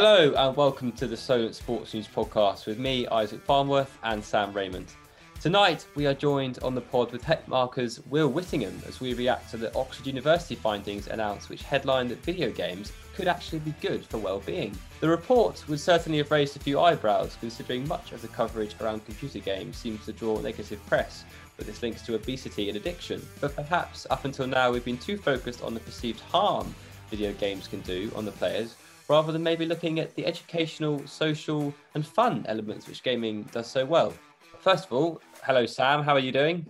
[0.00, 4.52] Hello and welcome to the Solent Sports News podcast with me, Isaac Farnworth, and Sam
[4.52, 4.92] Raymond.
[5.40, 9.56] Tonight, we are joined on the pod with Marker's Will Whittingham as we react to
[9.56, 14.18] the Oxford University findings announced, which headline that video games could actually be good for
[14.18, 14.72] well-being.
[15.00, 19.04] The report would certainly have raised a few eyebrows, considering much of the coverage around
[19.04, 21.24] computer games seems to draw negative press,
[21.56, 23.20] with its links to obesity and addiction.
[23.40, 26.72] But perhaps up until now, we've been too focused on the perceived harm
[27.10, 28.76] video games can do on the players,
[29.08, 33.84] rather than maybe looking at the educational, social, and fun elements which gaming does so
[33.84, 34.12] well.
[34.60, 36.66] First of all, hello Sam, how are you doing?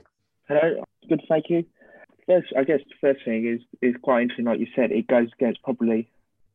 [0.46, 1.64] Hello, good, thank you.
[2.26, 5.28] First, I guess the first thing is is quite interesting, like you said, it goes
[5.38, 6.08] against probably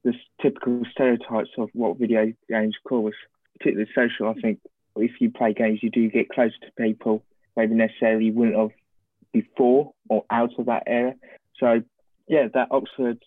[0.04, 3.14] the typical stereotypes of what video games cause,
[3.58, 4.28] particularly social.
[4.30, 4.60] I think
[4.96, 7.24] if you play games, you do get closer to people,
[7.56, 8.72] maybe necessarily you wouldn't have
[9.32, 11.16] before or out of that era.
[11.60, 11.82] So,
[12.28, 13.24] yeah, that Oxford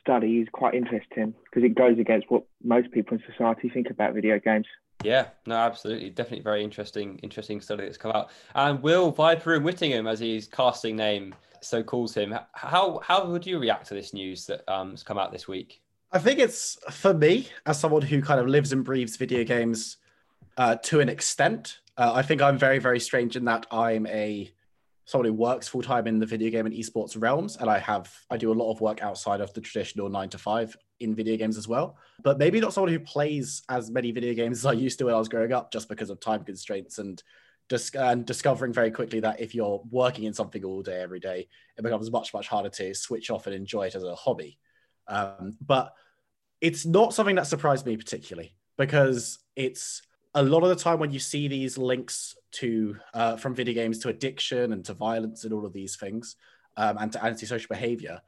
[0.00, 4.14] study is quite interesting because it goes against what most people in society think about
[4.14, 4.66] video games.
[5.02, 8.30] Yeah, no, absolutely, definitely very interesting, interesting study that's come out.
[8.54, 13.46] And Will Viper and Whittingham, as his casting name so calls him, how how would
[13.46, 15.80] you react to this news that um, has come out this week?
[16.12, 19.96] I think it's for me as someone who kind of lives and breathes video games
[20.56, 21.78] uh, to an extent.
[21.96, 24.52] Uh, I think I'm very very strange in that I'm a
[25.04, 28.12] someone who works full time in the video game and esports realms, and I have
[28.30, 31.36] I do a lot of work outside of the traditional nine to five in video
[31.36, 31.96] games as well.
[32.22, 35.14] But maybe not someone who plays as many video games as I used to when
[35.14, 37.22] I was growing up, just because of time constraints and
[37.68, 41.48] dis- and discovering very quickly that if you're working in something all day every day,
[41.76, 44.58] it becomes much much harder to switch off and enjoy it as a hobby.
[45.08, 45.92] Um, but
[46.60, 50.02] it's not something that surprised me particularly because it's
[50.34, 53.98] a lot of the time when you see these links to uh, from video games
[53.98, 56.36] to addiction and to violence and all of these things
[56.76, 58.20] um, and to antisocial behavior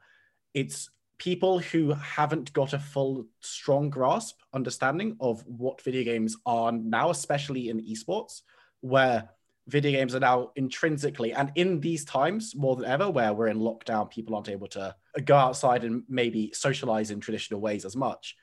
[0.53, 6.71] it's people who haven't got a full strong grasp understanding of what video games are
[6.71, 8.41] now especially in esports
[8.81, 9.29] where
[9.67, 13.57] video games are now intrinsically and in these times more than ever where we're in
[13.57, 18.35] lockdown people aren't able to go outside and maybe socialize in traditional ways as much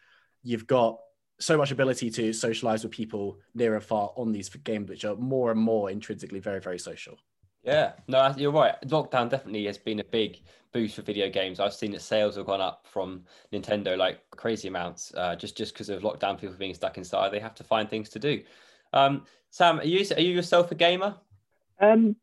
[0.43, 0.99] you've got
[1.43, 5.17] so much ability to socialize with people near and far on these games, which are
[5.17, 7.19] more and more intrinsically very, very social.
[7.65, 8.75] Yeah, no, you're right.
[8.87, 10.41] Lockdown definitely has been a big
[10.73, 11.61] boost for video games.
[11.61, 15.75] I've seen that sales have gone up from Nintendo like crazy amounts, uh, just just
[15.75, 17.31] because of lockdown, people being stuck inside.
[17.31, 18.43] They have to find things to do.
[18.93, 21.15] Um, Sam, are you are you yourself a gamer?
[21.81, 22.17] Um,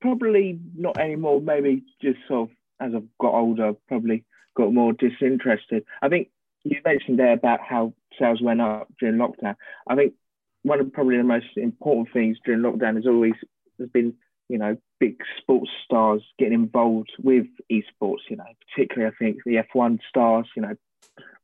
[0.00, 1.40] probably not anymore.
[1.40, 4.24] Maybe just sort of as I've got older, probably
[4.54, 5.84] got more disinterested.
[6.02, 6.28] I think
[6.64, 9.56] you mentioned there about how sales went up during lockdown.
[9.86, 10.14] I think
[10.62, 13.34] one of probably the most important things during lockdown has always
[13.78, 14.14] has been,
[14.48, 18.22] you know, big sports stars getting involved with esports.
[18.28, 18.44] You know,
[18.74, 20.46] particularly I think the F1 stars.
[20.56, 20.74] You know,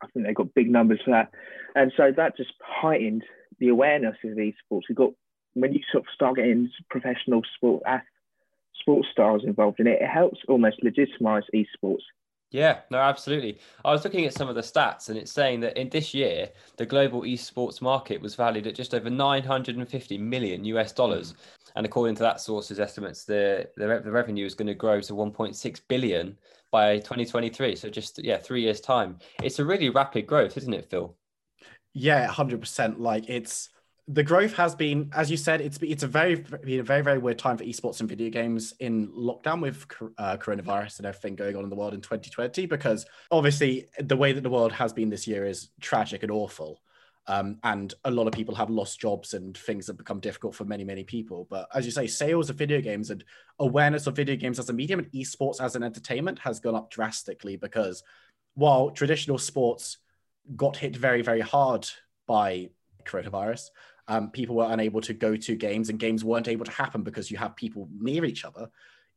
[0.03, 1.31] I think they got big numbers for that,
[1.75, 3.25] and so that just heightened
[3.59, 4.89] the awareness of esports.
[4.89, 5.13] We got
[5.55, 7.83] when you sort of start getting professional sport
[8.81, 12.03] sports stars involved in it, it helps almost legitimize esports.
[12.53, 13.59] Yeah, no, absolutely.
[13.83, 16.51] I was looking at some of the stats, and it's saying that in this year,
[16.77, 21.33] the global esports market was valued at just over 950 million US dollars.
[21.33, 21.37] Mm.
[21.77, 25.15] And according to that source's estimates, the, the, the revenue is going to grow to
[25.15, 26.37] 1.6 billion
[26.71, 27.75] by 2023.
[27.75, 29.19] So just, yeah, three years' time.
[29.43, 31.17] It's a really rapid growth, isn't it, Phil?
[31.95, 32.99] Yeah, 100%.
[32.99, 33.71] Like it's,
[34.13, 37.19] the growth has been, as you said, it's it's a very been a very very
[37.19, 39.87] weird time for esports and video games in lockdown with
[40.19, 42.67] uh, coronavirus and everything going on in the world in 2020.
[42.67, 46.83] Because obviously, the way that the world has been this year is tragic and awful,
[47.27, 50.65] um, and a lot of people have lost jobs and things have become difficult for
[50.65, 51.47] many many people.
[51.49, 53.25] But as you say, sales of video games and
[53.61, 56.91] awareness of video games as a medium and esports as an entertainment has gone up
[56.91, 58.03] drastically because
[58.55, 59.97] while traditional sports
[60.55, 61.89] got hit very very hard
[62.27, 62.69] by
[63.05, 63.71] coronavirus
[64.09, 67.31] um, people were unable to go to games and games weren't able to happen because
[67.31, 68.69] you have people near each other,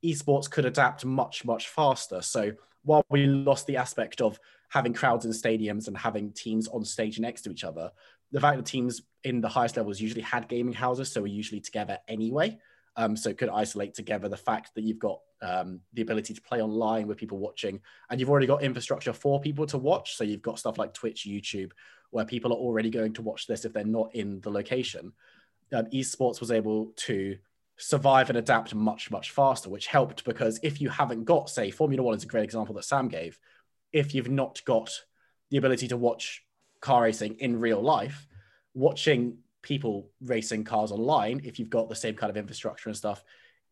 [0.04, 2.22] esports could adapt much, much faster.
[2.22, 2.52] So
[2.84, 4.40] while we lost the aspect of
[4.70, 7.92] having crowds in stadiums and having teams on stage next to each other,
[8.32, 11.62] the fact that teams in the highest levels usually had gaming houses, so were usually
[11.62, 12.58] together anyway.
[12.98, 16.62] Um, so could isolate together the fact that you've got um, the ability to play
[16.62, 20.16] online with people watching, and you've already got infrastructure for people to watch.
[20.16, 21.72] So you've got stuff like Twitch, YouTube,
[22.10, 25.14] where people are already going to watch this if they're not in the location.
[25.72, 27.38] Um, esports was able to
[27.78, 32.02] survive and adapt much, much faster, which helped because if you haven't got, say, Formula
[32.02, 33.38] One is a great example that Sam gave.
[33.92, 34.90] If you've not got
[35.52, 36.44] the ability to watch
[36.82, 38.28] car racing in real life,
[38.74, 43.24] watching people racing cars online, if you've got the same kind of infrastructure and stuff,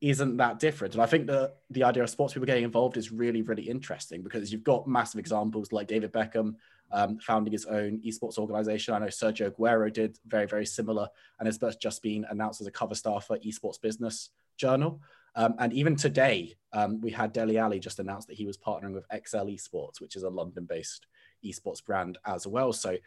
[0.04, 0.94] isn't that different.
[0.94, 4.22] And I think that the idea of sports people getting involved is really, really interesting
[4.22, 6.56] because you've got massive examples like David Beckham,
[6.92, 8.94] um, founding his own esports organization.
[8.94, 11.08] I know Sergio Aguero did very, very similar
[11.40, 15.00] and has just been announced as a cover star for Esports Business Journal.
[15.36, 18.94] Um, and even today, um, we had Dele Alli just announced that he was partnering
[18.94, 21.08] with Excel Esports, which is a London based
[21.46, 22.74] esports brand as well.
[22.74, 22.98] So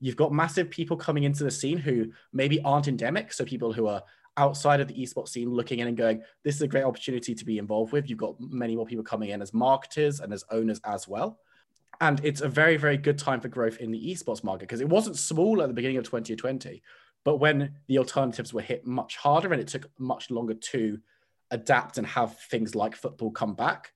[0.00, 3.34] you've got massive people coming into the scene who maybe aren't endemic.
[3.34, 4.02] So people who are
[4.38, 7.44] outside of the esports scene looking in and going, this is a great opportunity to
[7.44, 8.08] be involved with.
[8.08, 11.38] You've got many more people coming in as marketers and as owners as well.
[12.00, 14.88] And it's a very, very good time for growth in the esports market because it
[14.88, 16.80] wasn't small at the beginning of 2020.
[17.24, 20.98] But when the alternatives were hit much harder and it took much longer to
[21.50, 23.92] adapt and have things like football come back,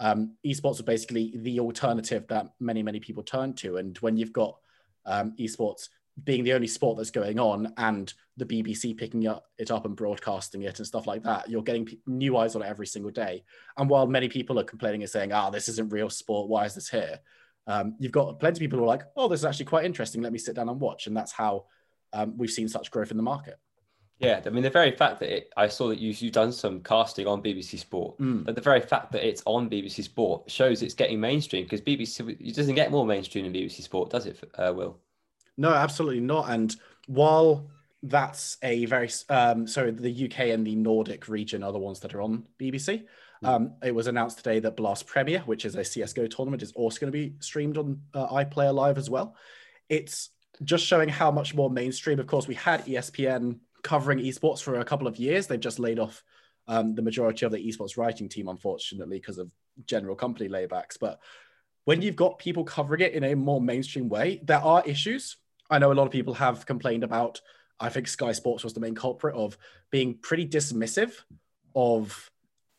[0.00, 3.76] um, esports are basically the alternative that many, many people turn to.
[3.76, 4.56] And when you've got
[5.04, 5.88] um, esports
[6.24, 9.96] being the only sport that's going on and the BBC picking up, it up and
[9.96, 13.44] broadcasting it and stuff like that, you're getting new eyes on it every single day.
[13.76, 16.64] And while many people are complaining and saying, ah, oh, this isn't real sport, why
[16.64, 17.20] is this here?
[17.66, 20.22] Um, you've got plenty of people who are like, oh, this is actually quite interesting.
[20.22, 21.06] Let me sit down and watch.
[21.06, 21.66] And that's how
[22.12, 23.58] um, we've seen such growth in the market.
[24.18, 26.80] Yeah, I mean the very fact that it, I saw that you you've done some
[26.80, 28.44] casting on BBC Sport, mm.
[28.44, 32.40] but the very fact that it's on BBC Sport shows it's getting mainstream because BBC
[32.40, 34.38] it doesn't get more mainstream than BBC Sport, does it?
[34.56, 34.96] Uh, Will?
[35.56, 36.50] No, absolutely not.
[36.50, 36.74] And
[37.06, 37.70] while
[38.02, 42.14] that's a very um, so the UK and the Nordic region are the ones that
[42.14, 43.04] are on BBC.
[43.44, 43.48] Mm.
[43.48, 47.00] Um, it was announced today that Blast Premier, which is a CS:GO tournament, is also
[47.00, 49.36] going to be streamed on uh, iPlayer Live as well.
[49.88, 50.30] It's
[50.64, 52.18] just showing how much more mainstream.
[52.18, 55.46] Of course, we had ESPN covering esports for a couple of years.
[55.46, 56.22] They've just laid off
[56.68, 59.52] um, the majority of the esports writing team, unfortunately, because of
[59.86, 60.98] general company laybacks.
[61.00, 61.20] But
[61.84, 65.36] when you've got people covering it in a more mainstream way, there are issues.
[65.72, 67.40] I know a lot of people have complained about.
[67.80, 69.56] I think Sky Sports was the main culprit of
[69.90, 71.12] being pretty dismissive
[71.74, 72.30] of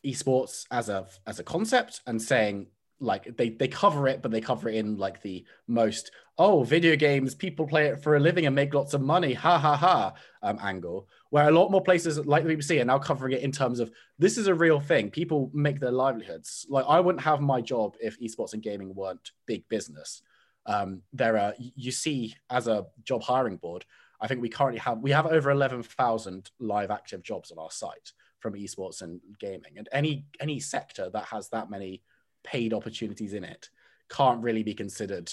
[0.05, 2.67] esports as a as a concept and saying
[2.99, 6.95] like they they cover it, but they cover it in like the most oh video
[6.95, 10.13] games people play it for a living and make lots of money ha ha ha
[10.43, 11.07] um, angle.
[11.31, 13.91] Where a lot more places like the BBC are now covering it in terms of
[14.19, 15.09] this is a real thing.
[15.09, 16.67] People make their livelihoods.
[16.69, 20.21] Like I wouldn't have my job if esports and gaming weren't big business.
[20.65, 23.85] Um, there are you see as a job hiring board.
[24.21, 27.71] I think we currently have we have over eleven thousand live active jobs on our
[27.71, 32.01] site from esports and gaming, and any any sector that has that many
[32.43, 33.69] paid opportunities in it
[34.09, 35.31] can't really be considered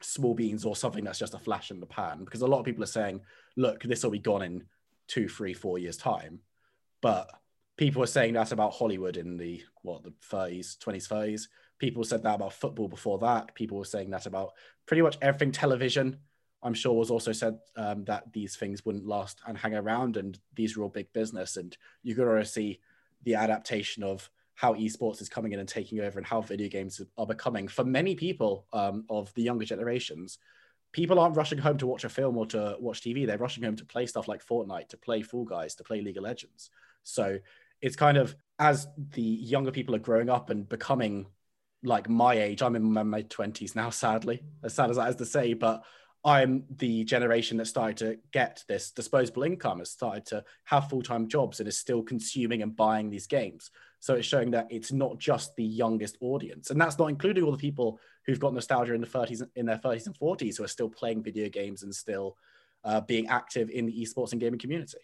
[0.00, 2.64] small beans or something that's just a flash in the pan because a lot of
[2.64, 3.20] people are saying
[3.56, 4.64] look this will be gone in
[5.08, 6.38] two three four years time
[7.02, 7.30] but
[7.76, 11.48] people are saying that about hollywood in the what the 30s 20s 30s
[11.80, 13.54] people said that about football before that.
[13.56, 14.52] People were saying that about
[14.86, 16.18] pretty much everything television.
[16.62, 20.38] I'm sure was also said um, that these things wouldn't last and hang around and
[20.54, 21.56] these are all big business.
[21.56, 22.80] And you could already see
[23.24, 27.00] the adaptation of how esports is coming in and taking over and how video games
[27.16, 27.66] are becoming.
[27.66, 30.38] For many people um, of the younger generations
[30.92, 33.76] people aren't rushing home to watch a film or to watch tv they're rushing home
[33.76, 36.70] to play stuff like fortnite to play Fall Guys to play league of legends.
[37.04, 37.38] So
[37.80, 41.26] it's kind of as the younger people are growing up and becoming
[41.82, 45.16] like my age i'm in my mid 20s now sadly as sad as that is
[45.16, 45.82] to say but
[46.22, 51.02] I'm the generation that started to get this disposable income, has started to have full
[51.02, 53.70] time jobs, and is still consuming and buying these games.
[54.00, 57.52] So it's showing that it's not just the youngest audience, and that's not including all
[57.52, 60.68] the people who've got nostalgia in the 30s, in their 30s and 40s, who are
[60.68, 62.36] still playing video games and still
[62.84, 64.98] uh, being active in the esports and gaming community.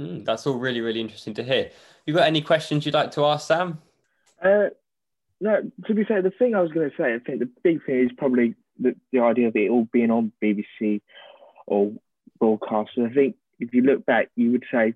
[0.00, 1.70] Mm, that's all really, really interesting to hear.
[2.06, 3.78] You got any questions you'd like to ask, Sam?
[4.40, 4.68] Uh,
[5.42, 7.84] no, to be fair, the thing I was going to say, I think the big
[7.84, 11.00] thing is probably the, the idea of it all being on BBC
[11.66, 11.90] or
[12.38, 12.90] broadcast.
[12.96, 14.94] I think if you look back, you would say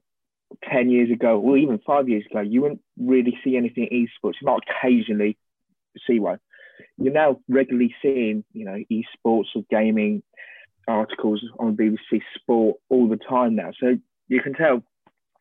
[0.71, 4.35] 10 years ago, or even five years ago, you wouldn't really see anything esports.
[4.41, 5.37] You might occasionally
[6.07, 6.39] see one.
[6.97, 10.23] You're now regularly seeing, you know, esports or gaming
[10.87, 13.73] articles on BBC Sport all the time now.
[13.81, 13.97] So
[14.29, 14.85] you can tell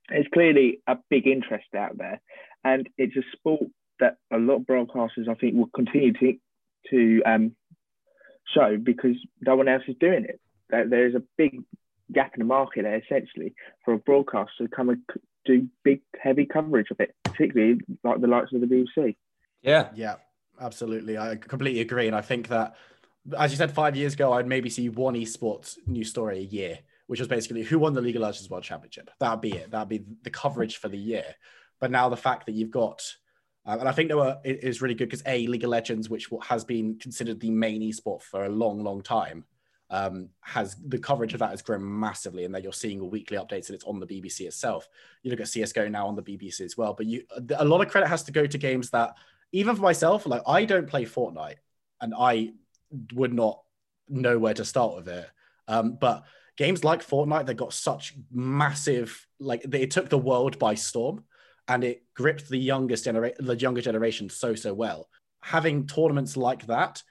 [0.10, 2.20] it's clearly a big interest out there.
[2.64, 6.34] And it's a sport that a lot of broadcasters, I think, will continue to,
[6.92, 7.56] to um,
[8.54, 10.40] show because no one else is doing it.
[10.70, 11.64] There's a big
[12.12, 15.02] gap in the market there essentially for a broadcaster to come and
[15.46, 19.16] do big heavy coverage of it, particularly like the likes of the BBC.
[19.62, 20.16] Yeah, yeah,
[20.60, 21.18] absolutely.
[21.18, 22.75] I completely agree, and I think that
[23.38, 26.80] as you said five years ago, I'd maybe see one esports news story a year,
[27.08, 29.10] which was basically who won the League of Legends World Championship.
[29.20, 29.72] That'd be it.
[29.72, 31.25] That'd be the coverage for the year.
[31.80, 33.02] But now the fact that you've got
[33.66, 36.10] um, and I think there were, it is really good because a League of Legends,
[36.10, 39.46] which has been considered the main esport for a long, long time,
[39.90, 43.68] um, has the coverage of that has grown massively, and that you're seeing weekly updates,
[43.68, 44.88] and it's on the BBC itself.
[45.24, 47.24] You look at CS:GO now on the BBC as well, but you
[47.58, 49.16] a lot of credit has to go to games that
[49.52, 51.58] even for myself, like I don't play Fortnite,
[52.02, 52.54] and I
[53.14, 53.62] would not
[54.10, 55.30] know where to start with it.
[55.68, 56.24] Um, but
[56.58, 61.24] games like Fortnite, they got such massive, like they took the world by storm,
[61.68, 65.10] and it gripped the youngest generation, the younger generation so so well.
[65.42, 67.04] Having tournaments like that,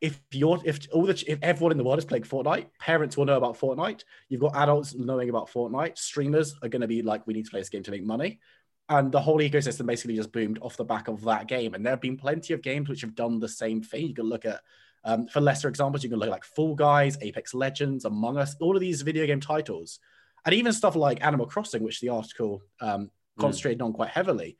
[0.00, 3.24] if you're if all the if everyone in the world is playing Fortnite, parents will
[3.24, 4.04] know about Fortnite.
[4.28, 5.98] You've got adults knowing about Fortnite.
[5.98, 8.40] Streamers are going to be like, we need to play this game to make money
[8.88, 11.74] and the whole ecosystem basically just boomed off the back of that game.
[11.74, 14.08] And there have been plenty of games which have done the same thing.
[14.08, 14.60] You can look at,
[15.04, 18.56] um, for lesser examples, you can look at like Fall Guys, Apex Legends, Among Us,
[18.60, 20.00] all of these video game titles,
[20.44, 23.10] and even stuff like Animal Crossing, which the article um.
[23.38, 23.86] Concentrated mm.
[23.86, 24.56] on quite heavily.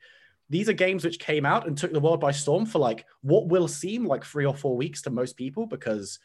[0.49, 3.47] These are games which came out and took the world by storm for like what
[3.47, 6.19] will seem like three or four weeks to most people because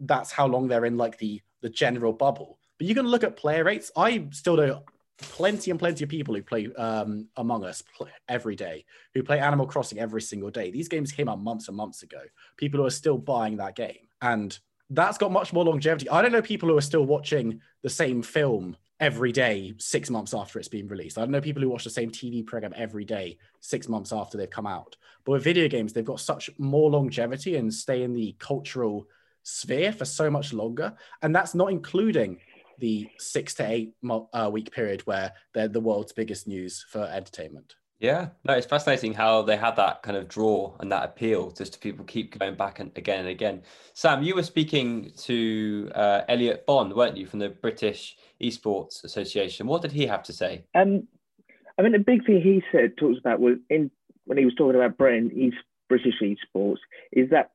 [0.00, 2.58] that's how long they're in like the the general bubble.
[2.78, 3.90] But you can look at player rates.
[3.96, 4.82] I still don't
[5.18, 7.82] plenty and plenty of people who play um, Among Us
[8.28, 8.84] every day,
[9.14, 10.70] who play Animal Crossing every single day.
[10.70, 12.20] These games came out months and months ago.
[12.56, 14.06] People who are still buying that game.
[14.22, 14.56] And
[14.90, 16.08] that's got much more longevity.
[16.08, 20.34] I don't know people who are still watching the same film every day six months
[20.34, 21.18] after it's been released.
[21.18, 24.36] I don't know people who watch the same TV program every day six months after
[24.36, 24.96] they've come out.
[25.24, 29.06] But with video games, they've got such more longevity and stay in the cultural
[29.42, 30.94] sphere for so much longer.
[31.22, 32.38] And that's not including
[32.78, 33.94] the six to eight
[34.32, 37.74] uh, week period where they're the world's biggest news for entertainment.
[38.00, 41.72] Yeah, no, it's fascinating how they had that kind of draw and that appeal just
[41.72, 43.62] to people keep going back and again and again.
[43.92, 49.66] Sam, you were speaking to uh, Elliot Bond, weren't you, from the British Esports Association?
[49.66, 50.64] What did he have to say?
[50.76, 51.08] Um,
[51.76, 53.90] I mean, the big thing he said talks about was in
[54.26, 55.56] when he was talking about Britain, East
[55.88, 56.78] British esports,
[57.12, 57.50] is that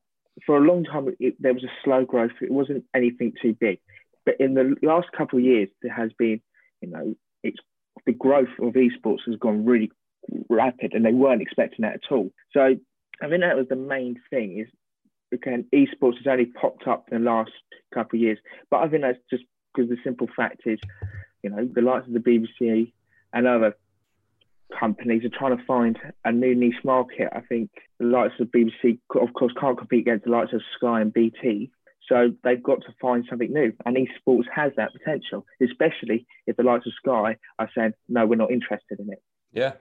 [0.45, 2.31] for a long time it, there was a slow growth.
[2.41, 3.79] It wasn't anything too big.
[4.25, 6.41] But in the last couple of years, there has been,
[6.81, 7.59] you know, it's
[8.05, 9.91] the growth of esports has gone really
[10.49, 12.31] rapid, and they weren't expecting that at all.
[12.51, 12.61] So
[13.21, 14.59] I think that was the main thing.
[14.59, 14.67] Is
[15.31, 17.51] again, esports has only popped up in the last
[17.93, 18.37] couple of years,
[18.69, 20.79] but I think that's just because the simple fact is,
[21.41, 22.93] you know, the likes of the BBC
[23.33, 23.75] and other
[24.79, 27.29] companies are trying to find a new niche market.
[27.31, 31.01] I think the likes of BBC, of course, can't compete against the likes of Sky
[31.01, 31.71] and BT,
[32.07, 33.71] so they've got to find something new.
[33.85, 38.35] And esports has that potential, especially if the likes of Sky are saying, no, we're
[38.35, 39.21] not interested in it.
[39.51, 39.73] Yeah.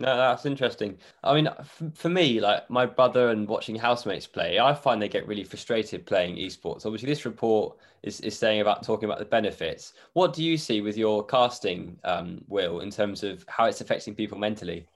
[0.00, 0.96] No, that's interesting.
[1.22, 1.48] I mean,
[1.94, 6.06] for me, like my brother and watching housemates play, I find they get really frustrated
[6.06, 6.86] playing esports.
[6.86, 9.92] Obviously, this report is, is saying about talking about the benefits.
[10.14, 14.14] What do you see with your casting, um, Will, in terms of how it's affecting
[14.14, 14.86] people mentally?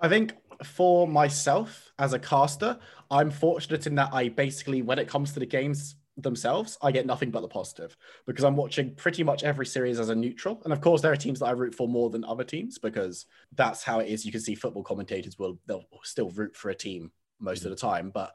[0.00, 2.78] I think for myself as a caster,
[3.10, 7.06] I'm fortunate in that I basically, when it comes to the games themselves, I get
[7.06, 10.60] nothing but the positive because I'm watching pretty much every series as a neutral.
[10.64, 13.26] And of course, there are teams that I root for more than other teams because
[13.54, 14.24] that's how it is.
[14.24, 17.72] You can see football commentators will they'll still root for a team most mm-hmm.
[17.72, 18.32] of the time, but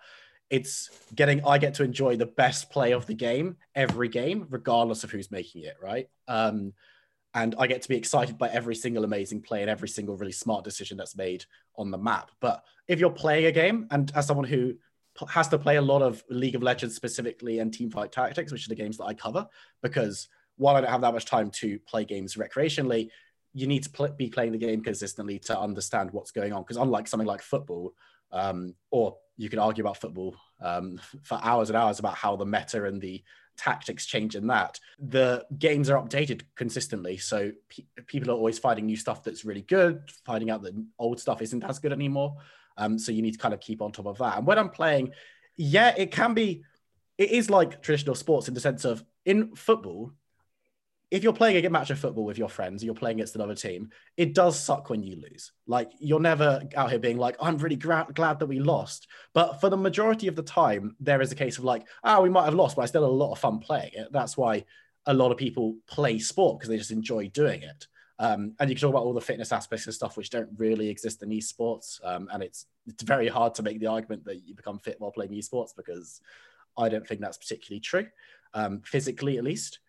[0.50, 5.04] it's getting I get to enjoy the best play of the game every game, regardless
[5.04, 6.08] of who's making it, right?
[6.28, 6.74] Um,
[7.36, 10.32] and I get to be excited by every single amazing play and every single really
[10.32, 11.46] smart decision that's made
[11.76, 12.32] on the map.
[12.42, 14.74] But if you're playing a game, and as someone who
[15.28, 18.70] has to play a lot of League of Legends specifically and Teamfight Tactics, which are
[18.70, 19.48] the games that I cover,
[19.82, 23.10] because while I don't have that much time to play games recreationally,
[23.54, 26.62] you need to pl- be playing the game consistently to understand what's going on.
[26.62, 27.94] Because unlike something like football,
[28.32, 32.46] um, or you can argue about football um, for hours and hours about how the
[32.46, 33.24] meta and the
[33.58, 37.18] tactics change in that, the games are updated consistently.
[37.18, 41.20] So pe- people are always finding new stuff that's really good, finding out that old
[41.20, 42.36] stuff isn't as good anymore.
[42.80, 44.38] Um, so you need to kind of keep on top of that.
[44.38, 45.12] And when I'm playing,
[45.58, 46.64] yeah, it can be,
[47.18, 50.14] it is like traditional sports in the sense of in football,
[51.12, 53.90] if you're playing a match of football with your friends, you're playing against another team,
[54.16, 55.52] it does suck when you lose.
[55.66, 59.08] Like you're never out here being like, I'm really gra- glad that we lost.
[59.34, 62.30] But for the majority of the time, there is a case of like, oh, we
[62.30, 64.10] might have lost, but I still had a lot of fun playing it.
[64.12, 64.66] That's why
[65.06, 67.88] a lot of people play sport because they just enjoy doing it.
[68.20, 70.90] Um, and you can talk about all the fitness aspects and stuff which don't really
[70.90, 72.06] exist in esports.
[72.06, 75.12] Um, and it's it's very hard to make the argument that you become fit while
[75.12, 76.20] playing esports because
[76.78, 78.08] I don't think that's particularly true,
[78.54, 79.80] um, physically at least.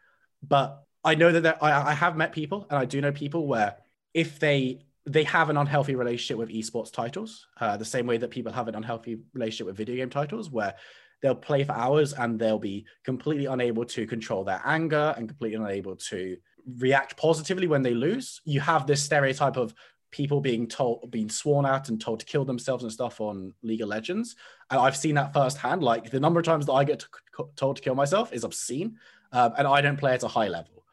[0.46, 3.76] But I know that I, I have met people, and I do know people where
[4.14, 8.30] if they they have an unhealthy relationship with esports titles, uh, the same way that
[8.30, 10.74] people have an unhealthy relationship with video game titles, where
[11.22, 15.56] they'll play for hours and they'll be completely unable to control their anger and completely
[15.56, 16.36] unable to
[16.78, 18.40] react positively when they lose.
[18.44, 19.74] You have this stereotype of
[20.10, 23.82] people being told, being sworn at and told to kill themselves and stuff on League
[23.82, 24.36] of Legends.
[24.70, 25.82] And I've seen that firsthand.
[25.82, 28.96] Like the number of times that I get to, told to kill myself is obscene.
[29.32, 30.84] Um, and I don't play at a high level.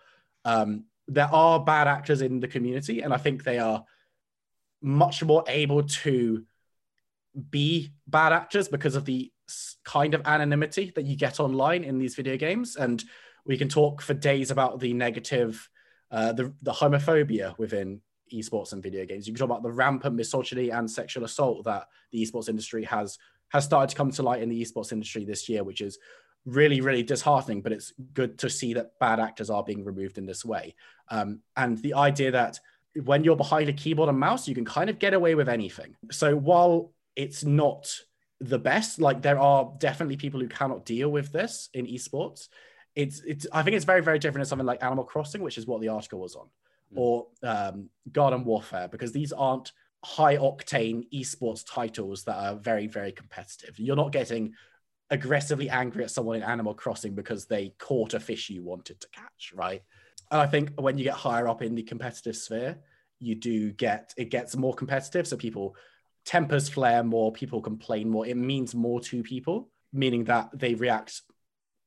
[0.46, 3.84] Um, there are bad actors in the community, and I think they are
[4.82, 6.46] much more able to
[7.50, 9.32] be bad actors because of the
[9.84, 12.76] kind of anonymity that you get online in these video games.
[12.76, 13.04] And
[13.48, 15.70] we can talk for days about the negative,
[16.12, 18.02] uh, the, the homophobia within
[18.34, 19.26] esports and video games.
[19.26, 23.18] You can talk about the rampant misogyny and sexual assault that the esports industry has
[23.50, 25.98] has started to come to light in the esports industry this year, which is
[26.46, 27.62] really, really disheartening.
[27.62, 30.76] But it's good to see that bad actors are being removed in this way.
[31.10, 32.60] Um, and the idea that
[33.06, 35.96] when you're behind a keyboard and mouse, you can kind of get away with anything.
[36.12, 37.90] So while it's not
[38.42, 42.50] the best, like there are definitely people who cannot deal with this in esports.
[42.98, 45.68] It's, it's I think it's very, very different in something like Animal Crossing, which is
[45.68, 46.48] what the article was on,
[46.94, 46.98] mm.
[46.98, 49.72] or um, Garden Warfare, because these aren't
[50.04, 53.78] high octane esports titles that are very, very competitive.
[53.78, 54.54] You're not getting
[55.12, 59.08] aggressively angry at someone in Animal Crossing because they caught a fish you wanted to
[59.10, 59.84] catch, right?
[60.32, 62.80] And I think when you get higher up in the competitive sphere,
[63.20, 65.28] you do get it gets more competitive.
[65.28, 65.76] So people
[66.26, 68.26] tempers flare more, people complain more.
[68.26, 71.22] It means more to people, meaning that they react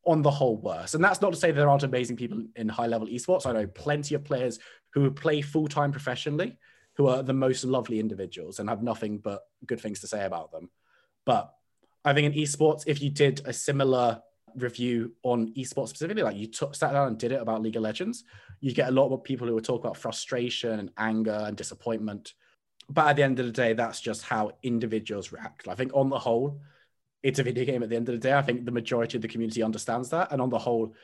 [0.07, 0.95] on the whole worse.
[0.95, 3.47] And that's not to say there aren't amazing people in high level esports.
[3.47, 4.59] I know plenty of players
[4.95, 6.59] who play full time professionally
[6.97, 10.53] who are the most lovely individuals and have nothing but good things to say about
[10.53, 10.71] them.
[11.25, 11.53] But
[12.05, 14.21] I think in esports, if you did a similar
[14.57, 18.25] review on esports specifically, like you sat down and did it about League of Legends,
[18.61, 22.35] you get a lot of people who would talk about frustration and anger and disappointment.
[22.89, 25.69] But at the end of the day, that's just how individuals react.
[25.69, 26.61] I think on the whole,
[27.23, 28.35] it's a video game at the end of the day.
[28.35, 30.33] I think the majority of the community understands that.
[30.33, 30.95] And on the whole,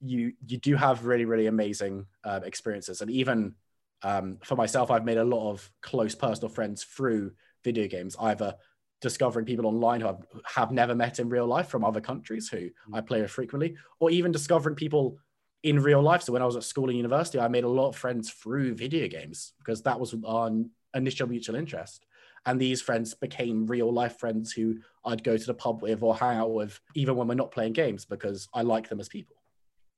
[0.00, 3.02] you you do have really, really amazing uh, experiences.
[3.02, 3.54] And even
[4.02, 8.54] um, for myself, I've made a lot of close personal friends through video games, either
[9.02, 12.58] discovering people online who I've, have never met in real life from other countries who
[12.58, 12.94] mm-hmm.
[12.94, 15.18] I play with frequently, or even discovering people
[15.62, 16.22] in real life.
[16.22, 18.74] So when I was at school and university, I made a lot of friends through
[18.74, 20.50] video games because that was our
[20.94, 22.06] initial mutual interest.
[22.46, 26.16] And these friends became real life friends who I'd go to the pub with or
[26.16, 29.36] hang out with, even when we're not playing games, because I like them as people.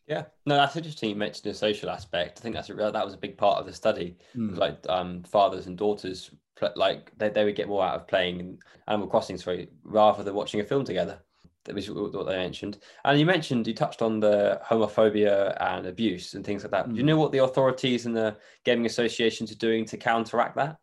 [0.08, 1.10] Yeah, no, that's interesting.
[1.10, 2.38] You mentioned the social aspect.
[2.38, 4.16] I think that's a, that was a big part of the study.
[4.36, 4.56] Mm.
[4.56, 6.30] Like um, fathers and daughters
[6.76, 10.60] like they, they would get more out of playing Animal Crossing, sorry, rather than watching
[10.60, 11.20] a film together.
[11.64, 12.78] That was what they mentioned.
[13.04, 16.86] And you mentioned you touched on the homophobia and abuse and things like that.
[16.86, 16.90] Mm.
[16.90, 17.06] Do you hmm.
[17.06, 20.78] know what the authorities and the gaming associations are doing to counteract that?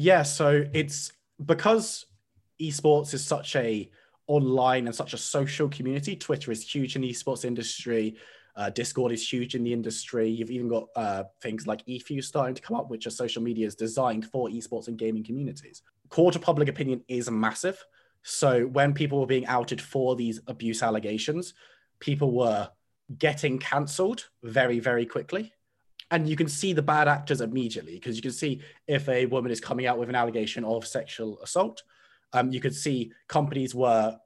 [0.00, 1.10] Yeah, so it's
[1.44, 2.06] because
[2.62, 3.90] esports is such a
[4.28, 6.14] online and such a social community.
[6.14, 8.16] Twitter is huge in the esports industry.
[8.54, 10.28] Uh, Discord is huge in the industry.
[10.28, 13.74] You've even got uh, things like eFuse starting to come up, which are social medias
[13.74, 15.82] designed for esports and gaming communities.
[16.10, 17.84] Court of public opinion is massive.
[18.22, 21.54] So when people were being outed for these abuse allegations,
[21.98, 22.68] people were
[23.18, 25.52] getting cancelled very, very quickly.
[26.10, 29.52] And you can see the bad actors immediately because you can see if a woman
[29.52, 31.82] is coming out with an allegation of sexual assault.
[32.32, 34.16] Um, you could see companies were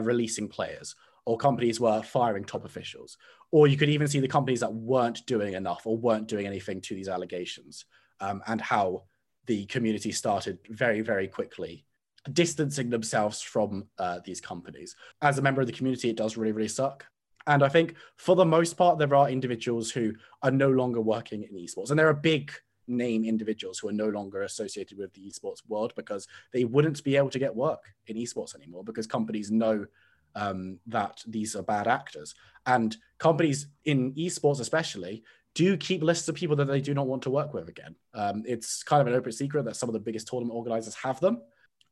[0.00, 3.18] releasing players or companies were firing top officials.
[3.50, 6.80] Or you could even see the companies that weren't doing enough or weren't doing anything
[6.82, 7.84] to these allegations
[8.20, 9.04] um, and how
[9.46, 11.84] the community started very, very quickly
[12.32, 14.96] distancing themselves from uh, these companies.
[15.22, 17.06] As a member of the community, it does really, really suck.
[17.46, 21.44] And I think for the most part, there are individuals who are no longer working
[21.44, 21.90] in esports.
[21.90, 22.52] And there are big
[22.88, 27.16] name individuals who are no longer associated with the esports world because they wouldn't be
[27.16, 29.86] able to get work in esports anymore because companies know
[30.34, 32.34] um, that these are bad actors.
[32.66, 37.22] And companies in esports, especially, do keep lists of people that they do not want
[37.22, 37.94] to work with again.
[38.12, 41.18] Um, it's kind of an open secret that some of the biggest tournament organizers have
[41.20, 41.40] them.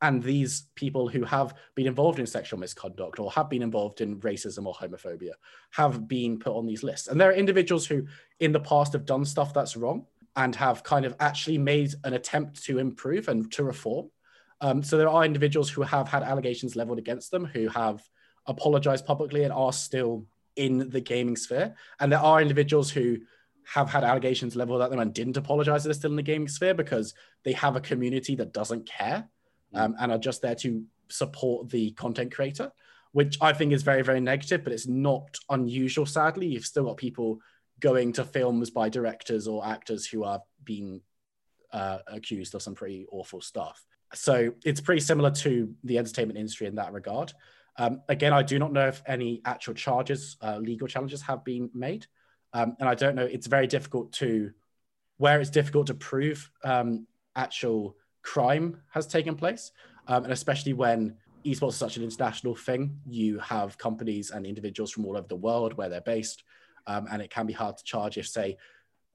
[0.03, 4.21] And these people who have been involved in sexual misconduct or have been involved in
[4.21, 5.33] racism or homophobia
[5.71, 7.09] have been put on these lists.
[7.09, 8.07] And there are individuals who,
[8.41, 12.13] in the past, have done stuff that's wrong and have kind of actually made an
[12.15, 14.11] attempt to improve and to reform.
[14.61, 18.03] Um, so there are individuals who have had allegations leveled against them who have
[18.47, 20.27] apologized publicly and are still
[20.57, 21.75] in the gaming sphere.
[22.01, 23.19] And there are individuals who
[23.67, 26.49] have had allegations leveled at them and didn't apologize that are still in the gaming
[26.49, 29.29] sphere because they have a community that doesn't care.
[29.75, 32.73] Um, and are just there to support the content creator,
[33.13, 36.47] which I think is very, very negative, but it's not unusual, sadly.
[36.47, 37.41] You've still got people
[37.81, 41.01] going to films by directors or actors who are being
[41.73, 43.85] uh, accused of some pretty awful stuff.
[44.15, 47.33] So it's pretty similar to the entertainment industry in that regard.
[47.77, 51.71] Um, again, I do not know if any actual charges, uh, legal challenges have been
[51.75, 52.07] made.
[52.53, 54.53] Um, and I don't know, it's very difficult to,
[55.17, 59.71] where it's difficult to prove um, actual crime has taken place.
[60.09, 64.91] Um, and especially when esports is such an international thing, you have companies and individuals
[64.91, 66.43] from all over the world where they're based.
[66.87, 68.57] Um, and it can be hard to charge if, say,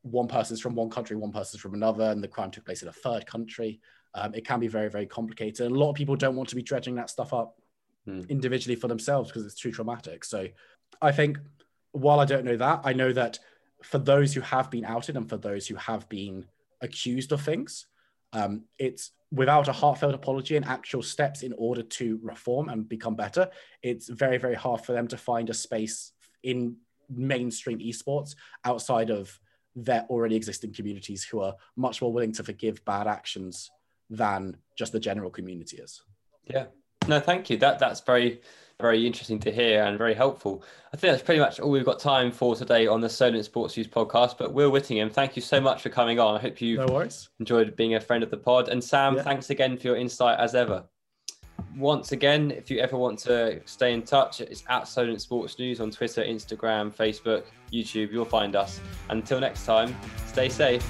[0.04, 2.88] one person's from one country, one person's from another, and the crime took place in
[2.88, 3.80] a third country.
[4.14, 5.66] Um, it can be very, very complicated.
[5.66, 7.60] And a lot of people don't want to be dredging that stuff up
[8.06, 8.22] hmm.
[8.30, 10.24] individually for themselves because it's too traumatic.
[10.24, 10.48] So
[11.02, 11.38] I think
[11.92, 13.40] while I don't know that, I know that
[13.84, 16.46] for those who have been outed and for those who have been
[16.82, 17.88] accused of things,
[18.34, 23.16] um, it's without a heartfelt apology and actual steps in order to reform and become
[23.16, 23.50] better.
[23.84, 26.14] It's very, very hard for them to find a space
[26.44, 26.78] in
[27.10, 29.40] mainstream esports outside of
[29.76, 33.70] their already existing communities who are much more willing to forgive bad actions
[34.10, 36.02] than just the general community is.
[36.46, 36.66] Yeah.
[37.08, 37.58] No, thank you.
[37.58, 38.42] That that's very
[38.80, 40.64] very interesting to hear and very helpful.
[40.94, 43.76] I think that's pretty much all we've got time for today on the Solent Sports
[43.76, 44.38] News podcast.
[44.38, 46.36] But Will Whittingham, thank you so much for coming on.
[46.36, 47.08] I hope you've no
[47.40, 48.70] enjoyed being a friend of the pod.
[48.70, 49.24] And Sam, yeah.
[49.24, 50.84] thanks again for your insight as ever.
[51.78, 55.82] Once again, if you ever want to stay in touch, it's at Solent Sports News
[55.82, 58.12] on Twitter, Instagram, Facebook, YouTube.
[58.12, 58.80] You'll find us.
[59.10, 60.88] Until next time, stay safe.